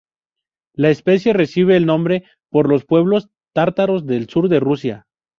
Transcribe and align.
La 0.73 0.89
especie 0.89 1.31
recibe 1.31 1.77
el 1.77 1.85
nombre 1.85 2.23
por 2.49 2.67
los 2.67 2.85
pueblos 2.85 3.29
tártaros 3.53 4.07
del 4.07 4.27
sur 4.27 4.49
de 4.49 4.59
Rusia. 4.59 5.05